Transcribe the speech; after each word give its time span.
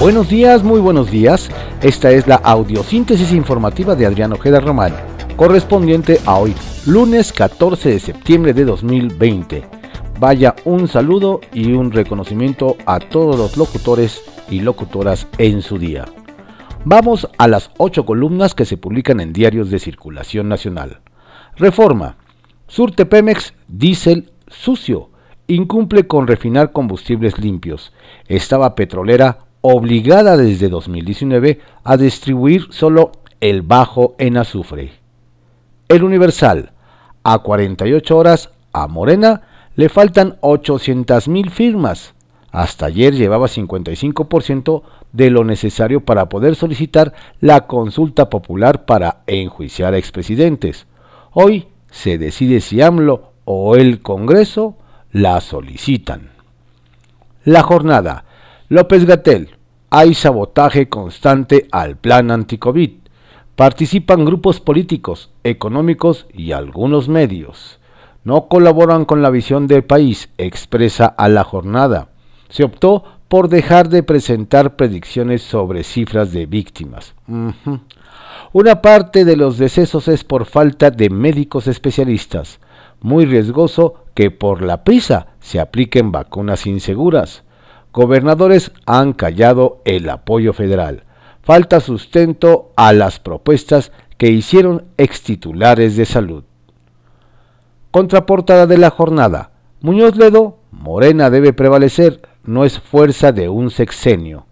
Buenos 0.00 0.30
días, 0.30 0.64
muy 0.64 0.80
buenos 0.80 1.10
días. 1.10 1.50
Esta 1.82 2.10
es 2.10 2.26
la 2.26 2.36
audiosíntesis 2.36 3.32
informativa 3.32 3.94
de 3.94 4.06
Adrián 4.06 4.32
Ojeda 4.32 4.58
Román, 4.58 4.94
correspondiente 5.36 6.18
a 6.24 6.38
hoy, 6.38 6.54
lunes 6.86 7.34
14 7.34 7.90
de 7.90 8.00
septiembre 8.00 8.54
de 8.54 8.64
2020. 8.64 9.62
Vaya 10.18 10.56
un 10.64 10.88
saludo 10.88 11.42
y 11.52 11.72
un 11.72 11.92
reconocimiento 11.92 12.78
a 12.86 12.98
todos 12.98 13.36
los 13.36 13.58
locutores 13.58 14.22
y 14.48 14.60
locutoras 14.60 15.26
en 15.36 15.60
su 15.60 15.76
día. 15.76 16.06
Vamos 16.86 17.28
a 17.36 17.46
las 17.46 17.70
ocho 17.76 18.06
columnas 18.06 18.54
que 18.54 18.64
se 18.64 18.78
publican 18.78 19.20
en 19.20 19.34
diarios 19.34 19.70
de 19.70 19.80
circulación 19.80 20.48
nacional. 20.48 21.00
Reforma. 21.56 22.16
Surte 22.68 23.04
Pemex, 23.04 23.52
diésel 23.68 24.32
sucio. 24.48 25.10
Incumple 25.46 26.06
con 26.06 26.26
refinar 26.26 26.72
combustibles 26.72 27.38
limpios. 27.38 27.92
Estaba 28.28 28.74
petrolera 28.74 29.49
obligada 29.60 30.36
desde 30.36 30.68
2019 30.68 31.60
a 31.84 31.96
distribuir 31.96 32.66
solo 32.70 33.12
el 33.40 33.62
bajo 33.62 34.14
en 34.18 34.36
azufre. 34.36 34.92
El 35.88 36.04
Universal. 36.04 36.72
A 37.22 37.38
48 37.38 38.16
horas 38.16 38.50
a 38.72 38.86
Morena 38.86 39.42
le 39.76 39.88
faltan 39.88 40.36
800 40.40 41.28
mil 41.28 41.50
firmas. 41.50 42.14
Hasta 42.50 42.86
ayer 42.86 43.14
llevaba 43.14 43.46
55% 43.46 44.82
de 45.12 45.30
lo 45.30 45.44
necesario 45.44 46.04
para 46.04 46.28
poder 46.28 46.56
solicitar 46.56 47.12
la 47.40 47.66
consulta 47.66 48.30
popular 48.30 48.84
para 48.84 49.22
enjuiciar 49.26 49.94
a 49.94 49.98
expresidentes. 49.98 50.86
Hoy 51.32 51.68
se 51.90 52.18
decide 52.18 52.60
si 52.60 52.80
AMLO 52.80 53.32
o 53.44 53.76
el 53.76 54.00
Congreso 54.00 54.76
la 55.12 55.40
solicitan. 55.40 56.30
La 57.44 57.62
jornada. 57.62 58.24
López 58.70 59.04
Gatel. 59.04 59.58
Hay 59.90 60.14
sabotaje 60.14 60.88
constante 60.88 61.68
al 61.70 61.98
plan 61.98 62.30
anticovid. 62.30 63.00
Participan 63.54 64.24
grupos 64.24 64.60
políticos, 64.60 65.30
económicos 65.44 66.26
y 66.32 66.52
algunos 66.52 67.10
medios. 67.10 67.78
No 68.24 68.48
colaboran 68.48 69.04
con 69.04 69.20
la 69.20 69.28
visión 69.28 69.66
del 69.66 69.84
país, 69.84 70.30
expresa 70.38 71.04
a 71.04 71.28
la 71.28 71.44
jornada 71.44 72.08
se 72.50 72.64
optó 72.64 73.04
por 73.28 73.48
dejar 73.48 73.88
de 73.88 74.02
presentar 74.02 74.76
predicciones 74.76 75.42
sobre 75.42 75.84
cifras 75.84 76.32
de 76.32 76.46
víctimas. 76.46 77.14
Una 78.52 78.82
parte 78.82 79.24
de 79.24 79.36
los 79.36 79.56
decesos 79.56 80.08
es 80.08 80.24
por 80.24 80.44
falta 80.44 80.90
de 80.90 81.08
médicos 81.08 81.68
especialistas. 81.68 82.58
Muy 83.00 83.24
riesgoso 83.24 84.04
que 84.14 84.30
por 84.32 84.62
la 84.62 84.82
prisa 84.82 85.28
se 85.38 85.60
apliquen 85.60 86.10
vacunas 86.10 86.66
inseguras. 86.66 87.44
Gobernadores 87.92 88.72
han 88.86 89.12
callado 89.12 89.82
el 89.84 90.08
apoyo 90.08 90.52
federal. 90.52 91.04
Falta 91.42 91.80
sustento 91.80 92.72
a 92.76 92.92
las 92.92 93.18
propuestas 93.18 93.92
que 94.16 94.30
hicieron 94.30 94.84
extitulares 94.98 95.96
de 95.96 96.04
salud. 96.04 96.44
Contraportada 97.90 98.66
de 98.66 98.78
la 98.78 98.90
jornada. 98.90 99.50
Muñoz 99.80 100.16
Ledo, 100.16 100.58
Morena 100.70 101.30
debe 101.30 101.52
prevalecer, 101.52 102.22
no 102.44 102.64
es 102.64 102.78
fuerza 102.78 103.32
de 103.32 103.48
un 103.48 103.70
sexenio. 103.70 104.46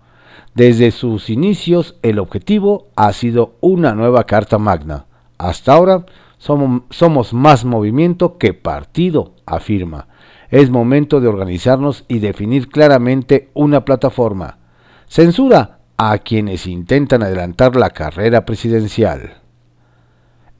Desde 0.54 0.90
sus 0.90 1.30
inicios 1.30 1.96
el 2.02 2.18
objetivo 2.18 2.88
ha 2.96 3.12
sido 3.12 3.54
una 3.60 3.94
nueva 3.94 4.24
Carta 4.24 4.58
Magna. 4.58 5.06
Hasta 5.36 5.74
ahora 5.74 6.04
somos, 6.38 7.32
más 7.32 7.64
movimiento 7.64 8.38
que 8.38 8.54
partido, 8.54 9.34
afirma. 9.46 10.07
Es 10.50 10.70
momento 10.70 11.20
de 11.20 11.28
organizarnos 11.28 12.04
y 12.08 12.20
definir 12.20 12.68
claramente 12.68 13.50
una 13.54 13.84
plataforma. 13.84 14.58
Censura 15.06 15.80
a 15.98 16.16
quienes 16.18 16.66
intentan 16.66 17.22
adelantar 17.22 17.76
la 17.76 17.90
carrera 17.90 18.46
presidencial. 18.46 19.34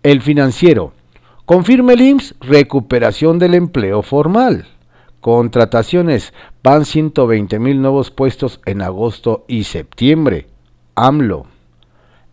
El 0.02 0.20
financiero. 0.20 0.92
Confirma 1.46 1.94
el 1.94 2.02
IMSS 2.02 2.34
recuperación 2.40 3.38
del 3.38 3.54
empleo 3.54 4.02
formal. 4.02 4.66
Contrataciones. 5.20 6.34
Van 6.62 6.84
120 6.84 7.58
mil 7.58 7.80
nuevos 7.80 8.10
puestos 8.10 8.60
en 8.66 8.82
agosto 8.82 9.44
y 9.48 9.64
septiembre. 9.64 10.48
AMLO. 10.96 11.46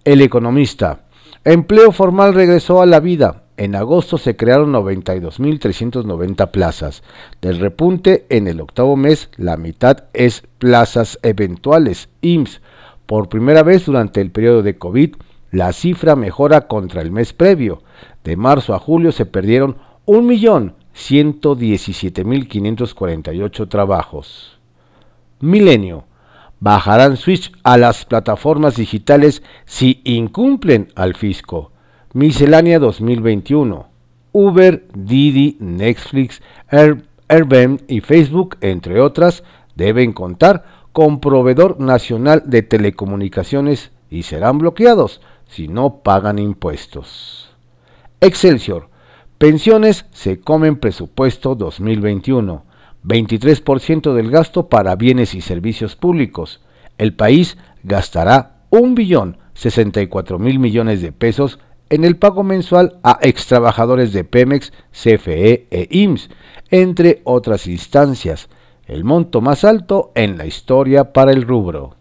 El 0.03 0.21
economista. 0.21 1.05
Empleo 1.45 1.91
formal 1.91 2.33
regresó 2.33 2.81
a 2.81 2.85
la 2.85 2.99
vida. 2.99 3.44
En 3.57 3.75
agosto 3.75 4.17
se 4.17 4.35
crearon 4.35 4.73
92.390 4.73 6.51
plazas. 6.51 7.03
Del 7.41 7.59
repunte 7.59 8.25
en 8.29 8.47
el 8.47 8.59
octavo 8.59 8.97
mes, 8.97 9.29
la 9.37 9.55
mitad 9.55 10.05
es 10.13 10.43
plazas 10.59 11.19
eventuales. 11.21 12.09
IMSS. 12.21 12.61
Por 13.05 13.29
primera 13.29 13.63
vez 13.63 13.85
durante 13.85 14.19
el 14.19 14.31
periodo 14.31 14.61
de 14.61 14.77
COVID, 14.77 15.15
la 15.51 15.71
cifra 15.71 16.17
mejora 16.17 16.67
contra 16.67 17.01
el 17.01 17.11
mes 17.11 17.31
previo. 17.31 17.81
De 18.25 18.35
marzo 18.35 18.73
a 18.73 18.79
julio 18.79 19.13
se 19.13 19.25
perdieron 19.25 19.77
un 20.05 20.25
millón 20.25 20.73
117.548 20.95 23.69
trabajos. 23.69 24.59
Milenio. 25.39 26.03
Bajarán 26.59 27.15
Switch 27.17 27.51
a 27.63 27.77
las 27.77 28.05
plataformas 28.05 28.75
digitales 28.75 29.43
si 29.65 30.01
incumplen 30.03 30.89
al 30.95 31.15
fisco. 31.15 31.71
Miscelánea 32.15 32.79
2021. 32.79 33.89
Uber, 34.31 34.87
Didi, 34.95 35.57
Netflix, 35.59 36.41
Airbnb 37.27 37.81
y 37.89 37.99
Facebook, 37.99 38.55
entre 38.61 39.01
otras, 39.01 39.43
deben 39.75 40.13
contar 40.13 40.63
con 40.93 41.19
proveedor 41.19 41.81
nacional 41.81 42.43
de 42.45 42.61
telecomunicaciones 42.61 43.91
y 44.09 44.23
serán 44.23 44.59
bloqueados 44.59 45.19
si 45.49 45.67
no 45.67 45.97
pagan 46.03 46.39
impuestos. 46.39 47.49
Excelsior 48.21 48.87
Pensiones 49.37 50.05
se 50.13 50.39
comen 50.39 50.77
presupuesto 50.77 51.55
2021. 51.55 52.63
23% 53.03 54.13
del 54.13 54.31
gasto 54.31 54.69
para 54.69 54.95
bienes 54.95 55.35
y 55.35 55.41
servicios 55.41 55.97
públicos. 55.97 56.61
El 56.97 57.13
país 57.13 57.57
gastará 57.83 58.61
un 58.69 58.95
billón 58.95 59.37
64 59.53 60.39
mil 60.39 60.59
millones 60.59 61.01
de 61.01 61.11
pesos 61.11 61.59
en 61.89 62.03
el 62.03 62.17
pago 62.17 62.43
mensual 62.43 62.99
a 63.03 63.19
extrabajadores 63.21 64.13
de 64.13 64.23
Pemex, 64.23 64.71
CFE 64.91 65.67
e 65.69 65.87
IMSS, 65.89 66.29
entre 66.71 67.21
otras 67.23 67.67
instancias, 67.67 68.49
el 68.85 69.03
monto 69.03 69.41
más 69.41 69.63
alto 69.63 70.11
en 70.15 70.37
la 70.37 70.45
historia 70.45 71.13
para 71.13 71.31
el 71.31 71.43
rubro. 71.43 71.95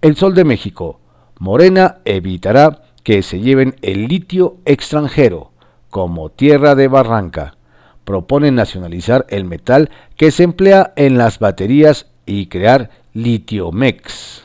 El 0.00 0.16
Sol 0.16 0.34
de 0.34 0.44
México. 0.44 1.00
Morena 1.38 1.98
evitará 2.04 2.82
que 3.02 3.22
se 3.22 3.40
lleven 3.40 3.76
el 3.82 4.06
litio 4.06 4.56
extranjero 4.64 5.52
como 5.90 6.30
tierra 6.30 6.74
de 6.74 6.88
barranca. 6.88 7.56
Propone 8.04 8.50
nacionalizar 8.50 9.26
el 9.28 9.44
metal 9.44 9.90
que 10.16 10.30
se 10.30 10.42
emplea 10.42 10.92
en 10.96 11.16
las 11.16 11.38
baterías 11.38 12.06
y 12.26 12.46
crear 12.46 12.90
litiomex. 13.12 14.44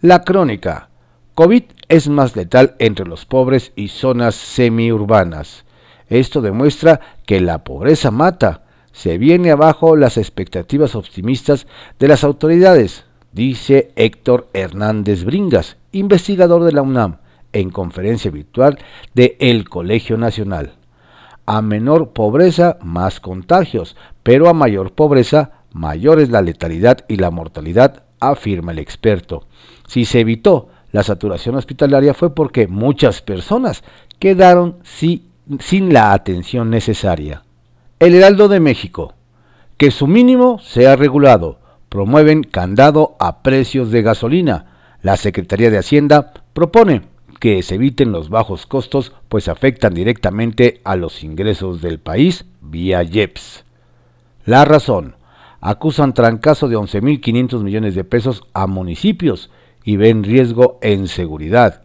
La 0.00 0.22
crónica. 0.22 0.88
COVID 1.34 1.64
es 1.94 2.08
más 2.08 2.34
letal 2.34 2.74
entre 2.80 3.06
los 3.06 3.24
pobres 3.24 3.72
y 3.76 3.88
zonas 3.88 4.34
semiurbanas. 4.34 5.64
Esto 6.08 6.42
demuestra 6.42 7.00
que 7.24 7.40
la 7.40 7.62
pobreza 7.62 8.10
mata. 8.10 8.64
Se 8.92 9.16
viene 9.16 9.52
abajo 9.52 9.94
las 9.94 10.16
expectativas 10.16 10.96
optimistas 10.96 11.66
de 12.00 12.08
las 12.08 12.24
autoridades, 12.24 13.04
dice 13.32 13.92
Héctor 13.94 14.48
Hernández 14.52 15.24
Bringas, 15.24 15.76
investigador 15.92 16.64
de 16.64 16.72
la 16.72 16.82
UNAM 16.82 17.18
en 17.52 17.70
conferencia 17.70 18.30
virtual 18.32 18.78
de 19.14 19.36
El 19.38 19.68
Colegio 19.68 20.18
Nacional. 20.18 20.74
A 21.46 21.62
menor 21.62 22.12
pobreza, 22.12 22.78
más 22.82 23.20
contagios, 23.20 23.96
pero 24.24 24.48
a 24.48 24.52
mayor 24.52 24.92
pobreza, 24.92 25.52
mayor 25.72 26.20
es 26.20 26.30
la 26.30 26.42
letalidad 26.42 27.04
y 27.08 27.16
la 27.16 27.30
mortalidad, 27.30 28.02
afirma 28.18 28.72
el 28.72 28.80
experto. 28.80 29.46
Si 29.86 30.04
se 30.04 30.20
evitó 30.20 30.68
la 30.94 31.02
saturación 31.02 31.56
hospitalaria 31.56 32.14
fue 32.14 32.36
porque 32.36 32.68
muchas 32.68 33.20
personas 33.20 33.82
quedaron 34.20 34.76
sin 34.84 35.92
la 35.92 36.12
atención 36.12 36.70
necesaria. 36.70 37.42
El 37.98 38.14
Heraldo 38.14 38.46
de 38.46 38.60
México. 38.60 39.14
Que 39.76 39.90
su 39.90 40.06
mínimo 40.06 40.60
sea 40.60 40.94
regulado. 40.94 41.58
Promueven 41.88 42.44
candado 42.44 43.16
a 43.18 43.42
precios 43.42 43.90
de 43.90 44.02
gasolina. 44.02 44.66
La 45.02 45.16
Secretaría 45.16 45.68
de 45.68 45.78
Hacienda 45.78 46.32
propone 46.52 47.02
que 47.40 47.60
se 47.64 47.74
eviten 47.74 48.12
los 48.12 48.28
bajos 48.28 48.64
costos, 48.64 49.14
pues 49.28 49.48
afectan 49.48 49.94
directamente 49.94 50.80
a 50.84 50.94
los 50.94 51.24
ingresos 51.24 51.82
del 51.82 51.98
país 51.98 52.44
vía 52.60 53.02
IEPS. 53.02 53.64
La 54.44 54.64
razón, 54.64 55.16
acusan 55.60 56.14
trancazo 56.14 56.68
de 56.68 56.76
11.500 56.76 57.64
millones 57.64 57.96
de 57.96 58.04
pesos 58.04 58.44
a 58.54 58.68
municipios 58.68 59.50
y 59.84 59.96
ven 59.96 60.24
riesgo 60.24 60.78
en 60.82 61.08
seguridad. 61.08 61.82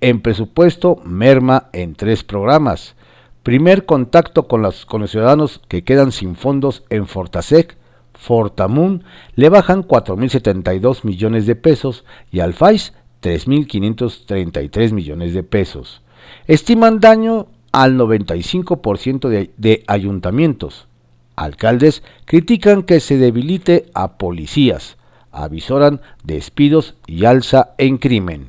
En 0.00 0.20
presupuesto, 0.20 1.00
merma 1.04 1.68
en 1.72 1.94
tres 1.94 2.22
programas. 2.22 2.94
Primer 3.42 3.86
contacto 3.86 4.46
con 4.46 4.62
los, 4.62 4.86
ciudadanos 5.06 5.60
que 5.68 5.82
quedan 5.82 6.12
sin 6.12 6.36
fondos 6.36 6.84
en 6.90 7.06
Fortasec, 7.06 7.76
Fortamun 8.14 9.04
le 9.36 9.48
bajan 9.48 9.82
4.072 9.86 11.04
millones 11.04 11.46
de 11.46 11.56
pesos 11.56 12.04
y 12.30 12.40
al 12.40 12.52
FAIS 12.52 12.92
3.533 13.22 14.92
millones 14.92 15.34
de 15.34 15.42
pesos. 15.42 16.02
Estiman 16.46 17.00
daño 17.00 17.46
al 17.72 17.96
95% 17.96 19.28
de, 19.28 19.50
de 19.56 19.84
ayuntamientos. 19.86 20.88
Alcaldes 21.36 22.02
critican 22.24 22.82
que 22.82 23.00
se 23.00 23.16
debilite 23.16 23.86
a 23.94 24.18
policías, 24.18 24.97
avisoran 25.32 26.00
despidos 26.24 26.96
y 27.06 27.24
alza 27.24 27.74
en 27.78 27.98
crimen. 27.98 28.48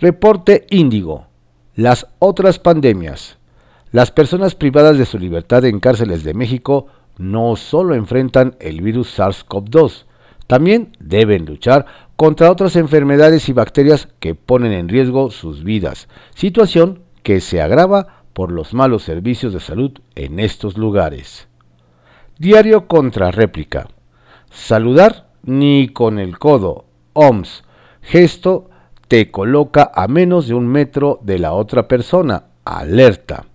Reporte 0.00 0.66
Índigo. 0.70 1.26
Las 1.74 2.06
otras 2.18 2.58
pandemias. 2.58 3.38
Las 3.90 4.10
personas 4.10 4.54
privadas 4.54 4.98
de 4.98 5.06
su 5.06 5.18
libertad 5.18 5.64
en 5.64 5.80
cárceles 5.80 6.24
de 6.24 6.34
México 6.34 6.86
no 7.16 7.56
solo 7.56 7.94
enfrentan 7.94 8.56
el 8.58 8.80
virus 8.80 9.18
SARS-CoV-2, 9.18 10.04
también 10.46 10.96
deben 11.00 11.46
luchar 11.46 11.86
contra 12.16 12.50
otras 12.50 12.76
enfermedades 12.76 13.48
y 13.48 13.52
bacterias 13.52 14.08
que 14.20 14.34
ponen 14.34 14.72
en 14.72 14.88
riesgo 14.88 15.30
sus 15.30 15.64
vidas, 15.64 16.08
situación 16.34 17.00
que 17.22 17.40
se 17.40 17.62
agrava 17.62 18.24
por 18.32 18.52
los 18.52 18.74
malos 18.74 19.04
servicios 19.04 19.52
de 19.52 19.60
salud 19.60 19.92
en 20.14 20.40
estos 20.40 20.76
lugares. 20.76 21.48
Diario 22.38 22.88
contra 22.88 23.30
réplica. 23.30 23.88
Saludar 24.50 25.28
ni 25.44 25.88
con 25.88 26.18
el 26.18 26.38
codo. 26.38 26.84
OMS. 27.12 27.64
Gesto 28.02 28.70
te 29.08 29.30
coloca 29.30 29.90
a 29.94 30.08
menos 30.08 30.48
de 30.48 30.54
un 30.54 30.66
metro 30.66 31.18
de 31.22 31.38
la 31.38 31.52
otra 31.52 31.88
persona. 31.88 32.44
Alerta. 32.64 33.46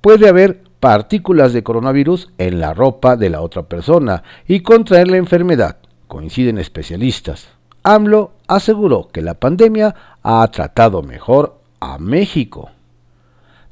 Puede 0.00 0.28
haber 0.28 0.62
partículas 0.80 1.52
de 1.52 1.62
coronavirus 1.62 2.30
en 2.38 2.60
la 2.60 2.74
ropa 2.74 3.16
de 3.16 3.30
la 3.30 3.40
otra 3.40 3.62
persona 3.62 4.22
y 4.46 4.60
contraer 4.60 5.08
la 5.08 5.16
enfermedad, 5.16 5.78
coinciden 6.06 6.58
especialistas. 6.58 7.48
AMLO 7.82 8.32
aseguró 8.46 9.08
que 9.08 9.22
la 9.22 9.34
pandemia 9.34 9.94
ha 10.22 10.46
tratado 10.48 11.02
mejor 11.02 11.58
a 11.80 11.98
México. 11.98 12.70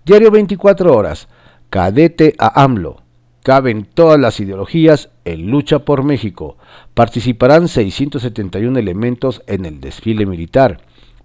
Diario 0.05 0.31
24 0.31 0.94
horas. 0.94 1.28
Cadete 1.70 2.34
a 2.38 2.62
AMLO. 2.62 3.03
Caben 3.44 3.85
todas 3.85 4.19
las 4.19 4.41
ideologías 4.41 5.11
en 5.26 5.50
lucha 5.50 5.81
por 5.81 6.02
México. 6.02 6.56
Participarán 6.94 7.69
671 7.69 8.79
elementos 8.79 9.43
en 9.46 9.67
el 9.67 9.82
desfile 9.82 10.25
militar. 10.25 10.81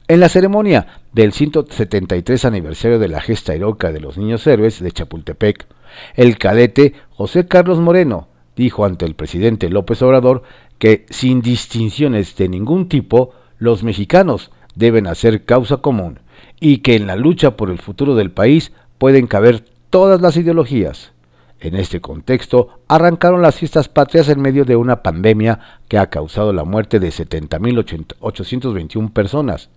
En 0.10 0.20
la 0.20 0.28
ceremonia 0.28 1.00
del 1.14 1.32
173 1.32 2.44
aniversario 2.44 3.00
de 3.00 3.08
la 3.08 3.22
gesta 3.22 3.54
heroica 3.54 3.94
de 3.94 4.02
los 4.02 4.18
niños 4.18 4.46
héroes 4.48 4.82
de 4.82 4.92
Chapultepec, 4.92 5.66
el 6.14 6.38
cadete 6.38 6.92
José 7.12 7.48
Carlos 7.48 7.80
Moreno 7.80 8.28
dijo 8.54 8.84
ante 8.84 9.06
el 9.06 9.16
presidente 9.16 9.70
López 9.70 10.02
Obrador 10.02 10.44
que 10.78 11.06
sin 11.10 11.40
distinciones 11.42 12.36
de 12.36 12.50
ningún 12.50 12.90
tipo, 12.90 13.32
los 13.60 13.82
mexicanos 13.82 14.52
deben 14.76 15.08
hacer 15.08 15.46
causa 15.46 15.78
común 15.78 16.20
y 16.60 16.80
que 16.80 16.98
en 16.98 17.08
la 17.08 17.16
lucha 17.16 17.56
por 17.56 17.70
el 17.70 17.80
futuro 17.80 18.16
del 18.16 18.32
país 18.32 18.74
pueden 18.98 19.26
caber 19.26 19.64
todas 19.90 20.20
las 20.20 20.36
ideologías. 20.36 21.14
En 21.60 21.76
este 21.76 22.00
contexto, 22.00 22.80
arrancaron 22.88 23.42
las 23.42 23.56
fiestas 23.56 23.90
patrias 23.90 24.30
en 24.30 24.42
medio 24.42 24.64
de 24.64 24.78
una 24.78 25.04
pandemia 25.04 25.60
que 25.88 25.98
ha 25.98 26.10
causado 26.10 26.54
la 26.54 26.64
muerte 26.64 27.00
de 27.00 27.10
70.821 27.10 29.12
personas, 29.12 29.70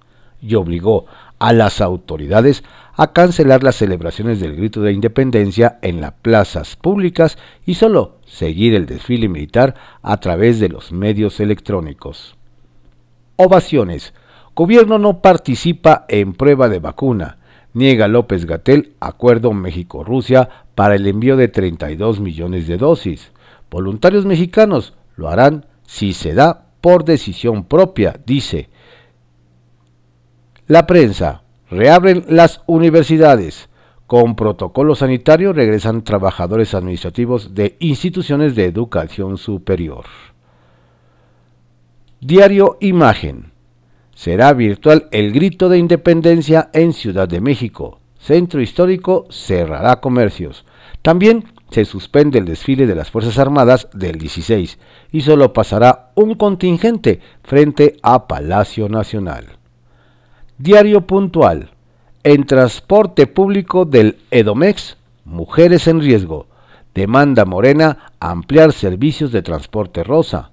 y 0.43 0.57
obligó 0.57 1.07
a 1.39 1.53
las 1.53 1.81
autoridades 1.81 2.65
a 2.95 3.13
cancelar 3.13 3.63
las 3.63 3.77
celebraciones 3.77 4.41
del 4.41 4.57
grito 4.57 4.83
de 4.83 4.93
independencia 4.93 5.79
en 5.83 6.01
las 6.01 6.13
plazas 6.13 6.77
públicas 6.77 7.39
y 7.65 7.75
solo 7.75 8.17
seguir 8.27 8.75
el 8.75 8.87
desfile 8.87 9.29
militar 9.29 9.75
a 10.03 10.19
través 10.19 10.61
de 10.61 10.69
los 10.69 10.93
medios 10.93 11.41
electrónicos. 11.41 12.37
Ovaciones. 13.37 14.13
Gobierno 14.55 14.99
no 14.99 15.21
participa 15.21 16.05
en 16.09 16.35
prueba 16.35 16.69
de 16.69 16.81
vacuna. 16.81 17.39
Niega 17.73 18.07
López 18.07 18.45
Gatel 18.45 18.93
acuerdo 19.01 19.55
México-Rusia 19.55 20.51
para 20.75 20.95
el 20.95 21.07
envío 21.07 21.37
de 21.37 21.49
32 21.49 22.21
millones 22.21 22.67
de 22.67 22.79
dosis. 22.79 23.33
Voluntarios 23.71 24.27
mexicanos 24.27 24.95
lo 25.17 25.29
harán 25.29 25.67
si 25.87 26.13
se 26.13 26.35
da 26.35 26.67
por 26.81 27.05
decisión 27.05 27.65
propia, 27.65 28.21
dice. 28.27 28.69
La 30.67 30.87
prensa. 30.87 31.43
Reabren 31.71 32.27
las 32.29 32.61
universidades. 32.67 33.71
Con 34.07 34.37
protocolo 34.37 34.95
sanitario 34.95 35.55
regresan 35.55 36.05
trabajadores 36.05 36.75
administrativos 36.75 37.55
de 37.55 37.77
instituciones 37.79 38.55
de 38.55 38.67
educación 38.67 39.39
superior. 39.39 40.05
Diario 42.21 42.77
Imagen. 42.81 43.53
Será 44.15 44.53
virtual 44.53 45.09
el 45.13 45.33
grito 45.33 45.71
de 45.71 45.79
independencia 45.79 46.69
en 46.75 46.93
Ciudad 46.93 47.27
de 47.27 47.41
México. 47.41 48.02
Centro 48.23 48.61
Histórico 48.61 49.27
cerrará 49.31 50.01
comercios. 50.01 50.65
También 51.03 51.47
se 51.71 51.85
suspende 51.85 52.39
el 52.39 52.45
desfile 52.45 52.87
de 52.87 52.95
las 52.95 53.11
Fuerzas 53.11 53.37
Armadas 53.39 53.89
del 53.93 54.19
16 54.19 54.79
y 55.11 55.23
solo 55.23 55.53
pasará 55.53 56.13
un 56.15 56.37
contingente 56.37 57.21
frente 57.43 57.97
a 58.03 58.29
Palacio 58.29 58.89
Nacional. 58.89 59.57
Diario 60.57 61.07
puntual. 61.07 61.71
En 62.23 62.47
transporte 62.47 63.27
público 63.27 63.85
del 63.85 64.19
Edomex, 64.31 64.97
mujeres 65.25 65.89
en 65.89 66.01
riesgo. 66.01 66.47
Demanda 66.95 67.45
Morena 67.45 68.13
ampliar 68.21 68.73
servicios 68.73 69.33
de 69.33 69.43
transporte 69.43 70.05
rosa. 70.05 70.53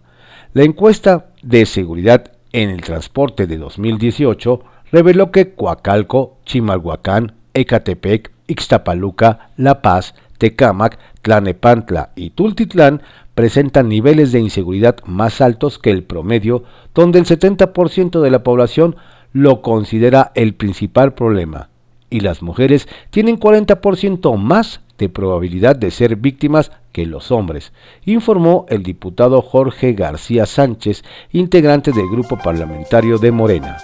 La 0.54 0.63
encuesta 0.63 1.27
de 1.44 1.68
seguridad 1.68 2.31
en 2.51 2.71
el 2.71 2.81
transporte 2.81 3.45
de 3.45 3.57
2018 3.57 4.63
reveló 4.92 5.31
que 5.31 5.54
Coacalco, 5.54 6.38
Chimalhuacán, 6.45 7.38
Ecatepec, 7.59 8.31
Ixtapaluca, 8.47 9.51
La 9.57 9.81
Paz, 9.81 10.15
Tecámac, 10.38 10.97
Tlanepantla 11.21 12.11
y 12.15 12.31
Tultitlán 12.31 13.01
presentan 13.35 13.89
niveles 13.89 14.31
de 14.31 14.39
inseguridad 14.39 14.97
más 15.06 15.41
altos 15.41 15.79
que 15.79 15.91
el 15.91 16.03
promedio, 16.03 16.63
donde 16.94 17.19
el 17.19 17.25
70% 17.25 18.21
de 18.21 18.31
la 18.31 18.44
población 18.44 18.95
lo 19.33 19.61
considera 19.61 20.31
el 20.35 20.56
principal 20.56 21.13
problema 21.13 21.69
y 22.09 22.21
las 22.21 22.41
mujeres 22.41 22.88
tienen 23.09 23.39
40% 23.39 24.38
más 24.38 24.81
de 24.97 25.09
probabilidad 25.09 25.75
de 25.75 25.91
ser 25.91 26.15
víctimas 26.15 26.71
que 26.91 27.06
los 27.06 27.31
hombres, 27.31 27.71
informó 28.06 28.65
el 28.69 28.83
diputado 28.83 29.41
Jorge 29.41 29.94
García 29.94 30.45
Sánchez, 30.45 31.04
integrante 31.31 31.92
del 31.92 32.07
grupo 32.09 32.37
parlamentario 32.37 33.18
de 33.18 33.31
Morena. 33.31 33.78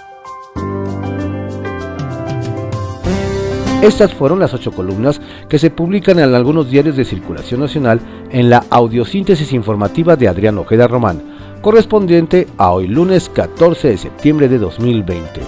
Estas 3.82 4.14
fueron 4.14 4.40
las 4.40 4.52
ocho 4.54 4.72
columnas 4.72 5.20
que 5.48 5.58
se 5.58 5.70
publican 5.70 6.18
en 6.18 6.34
algunos 6.34 6.70
diarios 6.70 6.96
de 6.96 7.04
circulación 7.04 7.60
nacional 7.60 8.00
en 8.30 8.50
la 8.50 8.64
audiosíntesis 8.70 9.52
informativa 9.52 10.16
de 10.16 10.28
Adrián 10.28 10.58
Ojeda 10.58 10.88
Román 10.88 11.22
correspondiente 11.60 12.46
a 12.58 12.70
hoy 12.70 12.86
lunes 12.86 13.28
14 13.28 13.88
de 13.88 13.98
septiembre 13.98 14.48
de 14.48 14.58
2020. 14.58 15.40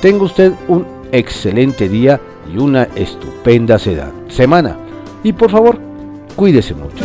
Tenga 0.00 0.24
usted 0.24 0.52
un 0.68 0.86
excelente 1.12 1.88
día 1.88 2.20
y 2.52 2.58
una 2.58 2.84
estupenda 2.94 3.78
semana. 3.78 4.76
Y 5.22 5.32
por 5.32 5.50
favor, 5.50 5.78
cuídese 6.36 6.74
mucho. 6.74 7.03